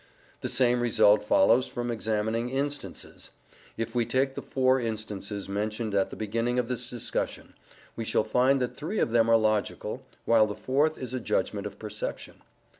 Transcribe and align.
The 0.39 0.49
same 0.49 0.79
result 0.81 1.23
follows 1.23 1.67
from 1.67 1.91
examining 1.91 2.49
instances. 2.49 3.29
If 3.77 3.93
we 3.93 4.03
take 4.03 4.33
the 4.33 4.41
four 4.41 4.79
instances 4.81 5.47
mentioned 5.47 5.93
at 5.93 6.09
the 6.09 6.15
beginning 6.15 6.57
of 6.57 6.67
this 6.67 6.89
discussion, 6.89 7.53
we 7.95 8.03
shall 8.03 8.23
find 8.23 8.59
that 8.63 8.75
three 8.75 8.97
of 8.97 9.11
them 9.11 9.29
are 9.29 9.37
logical, 9.37 10.03
while 10.25 10.47
the 10.47 10.55
fourth 10.55 10.97
is 10.97 11.13
a 11.13 11.19
judgment 11.19 11.67
of 11.67 11.77
perception. 11.77 12.41